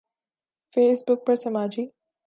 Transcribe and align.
face 0.73 0.99
بک 1.07 1.19
پر 1.25 1.35
سماجی 1.43 1.83